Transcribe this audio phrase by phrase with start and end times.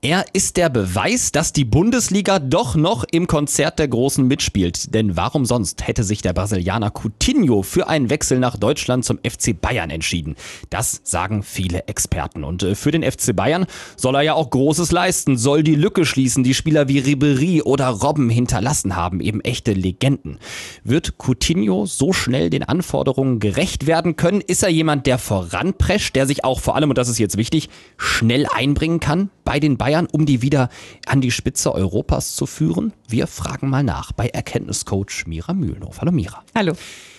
[0.00, 4.94] Er ist der Beweis, dass die Bundesliga doch noch im Konzert der Großen mitspielt.
[4.94, 9.60] Denn warum sonst hätte sich der Brasilianer Coutinho für einen Wechsel nach Deutschland zum FC
[9.60, 10.36] Bayern entschieden?
[10.70, 12.44] Das sagen viele Experten.
[12.44, 13.66] Und äh, für den FC Bayern
[13.96, 17.88] soll er ja auch Großes leisten, soll die Lücke schließen, die Spieler wie Ribery oder
[17.88, 20.38] Robben hinterlassen haben, eben echte Legenden.
[20.84, 24.42] Wird Coutinho so schnell den Anforderungen gerecht werden können?
[24.42, 27.68] Ist er jemand, der voranprescht, der sich auch vor allem, und das ist jetzt wichtig,
[27.96, 29.87] schnell einbringen kann bei den Bayern?
[29.88, 30.68] Bayern, um die wieder
[31.06, 32.92] an die Spitze Europas zu führen?
[33.08, 36.02] Wir fragen mal nach bei Erkenntniscoach Mira Mühlenhof.
[36.02, 36.44] Hallo Mira.
[36.54, 36.74] Hallo.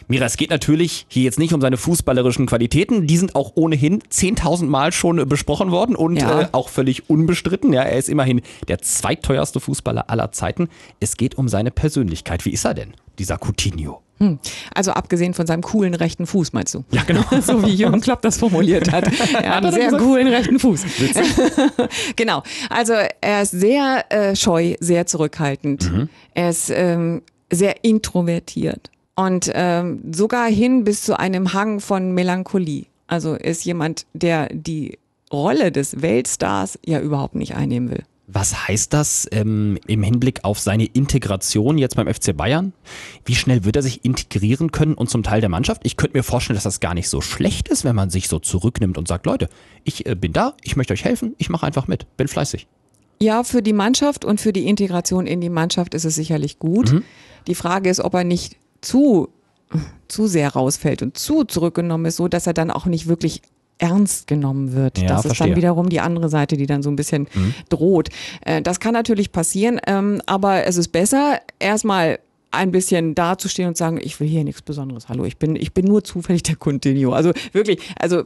[0.08, 3.08] Mira, es geht natürlich hier jetzt nicht um seine fußballerischen Qualitäten.
[3.08, 6.42] Die sind auch ohnehin 10.000 Mal schon besprochen worden und ja.
[6.42, 7.74] äh, auch völlig unbestritten.
[7.74, 10.70] Ja, er ist immerhin der zweitteuerste Fußballer aller Zeiten.
[11.00, 12.46] Es geht um seine Persönlichkeit.
[12.46, 14.04] Wie ist er denn, dieser Coutinho?
[14.20, 14.40] Hm.
[14.74, 16.84] Also abgesehen von seinem coolen rechten Fuß, meinst du?
[16.92, 17.24] Ja, genau.
[17.42, 19.10] so wie Jürgen Klopp das formuliert hat.
[19.40, 20.84] Er hat einen sehr coolen rechten Fuß.
[22.16, 22.44] genau.
[22.70, 25.92] Also er ist sehr äh, scheu, sehr zurückhaltend.
[25.92, 26.10] Mhm.
[26.34, 27.22] Er ist ähm,
[27.52, 32.86] sehr introvertiert und ähm, sogar hin bis zu einem Hang von Melancholie.
[33.08, 34.98] Also ist jemand, der die
[35.32, 38.04] Rolle des Weltstars ja überhaupt nicht einnehmen will.
[38.32, 42.74] Was heißt das ähm, im Hinblick auf seine Integration jetzt beim FC Bayern?
[43.26, 45.82] Wie schnell wird er sich integrieren können und zum Teil der Mannschaft?
[45.84, 48.38] Ich könnte mir vorstellen, dass das gar nicht so schlecht ist, wenn man sich so
[48.38, 49.50] zurücknimmt und sagt, Leute,
[49.84, 52.68] ich äh, bin da, ich möchte euch helfen, ich mache einfach mit, bin fleißig.
[53.20, 56.94] Ja, für die Mannschaft und für die Integration in die Mannschaft ist es sicherlich gut.
[56.94, 57.04] Mhm.
[57.48, 59.30] Die Frage ist, ob er nicht zu
[60.08, 63.42] zu sehr rausfällt und zu zurückgenommen ist, so dass er dann auch nicht wirklich
[63.80, 65.00] ernst genommen wird.
[65.00, 65.32] Ja, das verstehe.
[65.32, 67.54] ist dann wiederum die andere Seite, die dann so ein bisschen mhm.
[67.70, 68.10] droht.
[68.42, 72.20] Äh, das kann natürlich passieren, ähm, aber es ist besser, erstmal
[72.52, 75.08] ein bisschen dazustehen und sagen, ich will hier nichts Besonderes.
[75.08, 77.14] Hallo, ich bin, ich bin nur zufällig der Continuo.
[77.14, 78.24] Also wirklich, also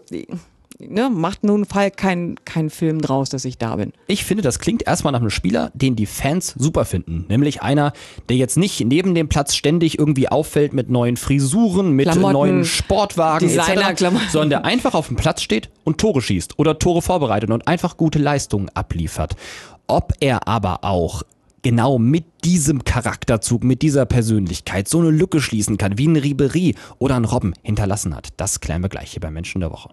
[0.89, 3.93] ne, macht nun Fall keinen kein Film draus, dass ich da bin.
[4.07, 7.25] Ich finde, das klingt erstmal nach einem Spieler, den die Fans super finden.
[7.29, 7.93] Nämlich einer,
[8.29, 12.65] der jetzt nicht neben dem Platz ständig irgendwie auffällt mit neuen Frisuren, mit Klamotten, neuen
[12.65, 17.49] Sportwagen etc., sondern der einfach auf dem Platz steht und Tore schießt oder Tore vorbereitet
[17.49, 19.35] und einfach gute Leistungen abliefert.
[19.87, 21.23] Ob er aber auch
[21.63, 26.75] genau mit diesem Charakterzug, mit dieser Persönlichkeit so eine Lücke schließen kann, wie ein Ribery
[26.99, 28.29] oder ein Robben hinterlassen hat.
[28.37, 29.89] Das klären wir gleich hier bei Menschen der Woche.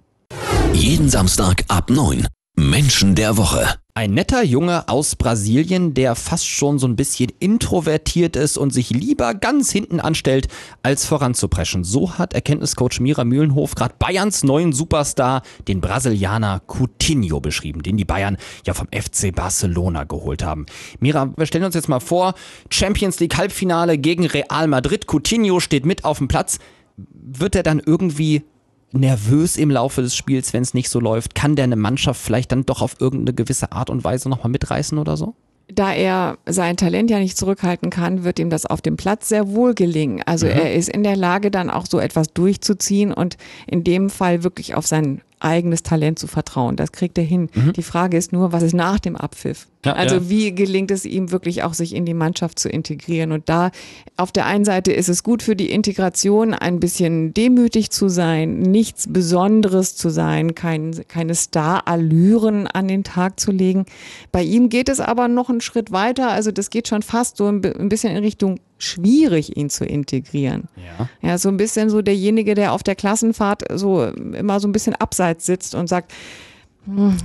[0.72, 2.26] Jeden Samstag ab 9.
[2.56, 3.75] Menschen der Woche.
[3.94, 8.91] Ein netter Junge aus Brasilien, der fast schon so ein bisschen introvertiert ist und sich
[8.91, 10.48] lieber ganz hinten anstellt,
[10.82, 11.84] als voranzupreschen.
[11.84, 18.04] So hat Erkenntniscoach Mira Mühlenhof gerade Bayerns neuen Superstar, den Brasilianer Coutinho, beschrieben, den die
[18.04, 20.66] Bayern ja vom FC Barcelona geholt haben.
[21.00, 22.34] Mira, wir stellen uns jetzt mal vor,
[22.70, 25.06] Champions League Halbfinale gegen Real Madrid.
[25.06, 26.59] Coutinho steht mit auf dem Platz.
[26.97, 28.44] Wird er dann irgendwie
[28.93, 31.34] nervös im Laufe des Spiels, wenn es nicht so läuft?
[31.34, 34.99] Kann der eine Mannschaft vielleicht dann doch auf irgendeine gewisse Art und Weise nochmal mitreißen
[34.99, 35.34] oder so?
[35.73, 39.49] Da er sein Talent ja nicht zurückhalten kann, wird ihm das auf dem Platz sehr
[39.51, 40.23] wohl gelingen.
[40.27, 40.53] Also mhm.
[40.53, 43.37] er ist in der Lage, dann auch so etwas durchzuziehen und
[43.69, 46.77] in dem Fall wirklich auf sein eigenes Talent zu vertrauen.
[46.77, 47.49] Das kriegt er hin.
[47.55, 47.73] Mhm.
[47.73, 49.67] Die Frage ist nur, was ist nach dem Abpfiff?
[49.84, 50.28] Ja, also ja.
[50.28, 53.33] wie gelingt es ihm wirklich auch, sich in die Mannschaft zu integrieren?
[53.33, 53.71] Und da
[54.19, 58.59] auf der einen Seite ist es gut für die Integration, ein bisschen demütig zu sein,
[58.59, 63.87] nichts Besonderes zu sein, kein, keine Star-Allüren an den Tag zu legen.
[64.33, 66.31] Bei ihm geht es aber noch einen Schritt weiter.
[66.31, 70.64] Also das geht schon fast so ein bisschen in Richtung schwierig, ihn zu integrieren.
[70.76, 71.08] Ja.
[71.28, 74.94] ja, so ein bisschen so derjenige, der auf der Klassenfahrt so immer so ein bisschen
[74.94, 76.12] abseits sitzt und sagt,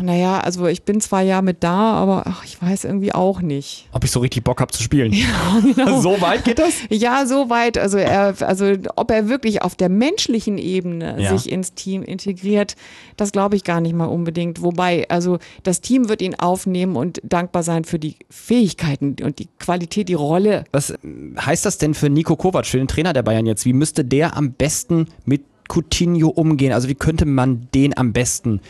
[0.02, 3.88] naja, also ich bin zwar ja mit da, aber ach, ich weiß irgendwie auch nicht.
[3.92, 5.14] Ob ich so richtig Bock habe zu spielen.
[5.26, 6.02] Ja, genau.
[6.02, 6.74] so weit geht das?
[6.90, 7.78] Ja, so weit.
[7.78, 11.36] Also er, also ob er wirklich auf der menschlichen Ebene ja.
[11.36, 12.76] sich ins Team integriert,
[13.18, 14.62] das glaube ich gar nicht mal unbedingt.
[14.62, 19.48] Wobei, also das Team wird ihn aufnehmen und dankbar sein für die Fähigkeiten und die
[19.58, 20.66] Qualität, die Rolle.
[20.72, 20.94] Was
[21.40, 23.66] heißt das denn für Nico Kovac, für den Trainer der Bayern jetzt?
[23.66, 26.74] Wie müsste der am besten mit Coutinho umgehen?
[26.74, 28.62] Also wie könnte man den am besten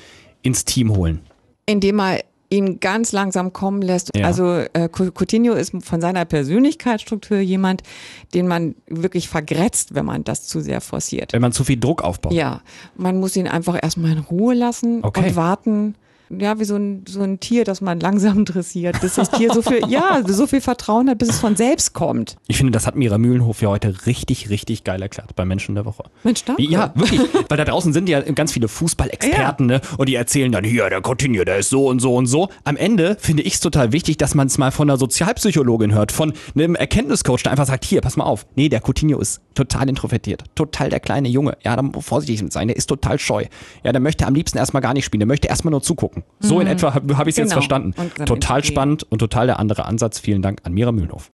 [0.45, 1.21] ins Team holen?
[1.65, 2.19] Indem er
[2.49, 4.11] ihn ganz langsam kommen lässt.
[4.15, 4.25] Ja.
[4.27, 7.81] Also äh, Coutinho ist von seiner Persönlichkeitsstruktur jemand,
[8.33, 11.33] den man wirklich vergrätzt, wenn man das zu sehr forciert.
[11.33, 12.33] Wenn man zu viel Druck aufbaut.
[12.33, 12.61] Ja,
[12.95, 15.27] man muss ihn einfach erstmal in Ruhe lassen okay.
[15.27, 15.95] und warten,
[16.29, 19.61] ja, wie so ein, so ein Tier, das man langsam dressiert, bis das Tier so
[19.61, 22.37] viel, ja, so viel Vertrauen hat, bis es von selbst kommt.
[22.47, 25.85] Ich finde, das hat Mira Mühlenhof ja heute richtig, richtig geil erklärt bei Menschen der
[25.85, 26.03] Woche.
[26.23, 26.63] Mensch, danke.
[26.63, 27.21] Ja, wirklich.
[27.49, 29.81] Weil da draußen sind ja ganz viele Fußballexperten, ne?
[29.97, 32.49] Und die erzählen dann, hier, der Coutinho, der ist so und so und so.
[32.63, 36.11] Am Ende finde ich es total wichtig, dass man es mal von einer Sozialpsychologin hört,
[36.11, 38.45] von einem Erkenntniscoach, der einfach sagt, hier, pass mal auf.
[38.55, 40.43] Nee, der Coutinho ist total introvertiert.
[40.55, 41.57] Total der kleine Junge.
[41.63, 42.67] Ja, da muss man vorsichtig sein.
[42.67, 43.45] Der ist total scheu.
[43.83, 45.19] Ja, der möchte am liebsten erstmal gar nicht spielen.
[45.19, 46.14] Der möchte erstmal nur zugucken.
[46.39, 47.55] So in etwa habe hab ich es jetzt Genau.
[47.61, 47.93] verstanden.
[47.97, 50.19] Und dann Total spannend und total der andere Ansatz.
[50.19, 51.31] Vielen Dank an Mira Mühlenhof.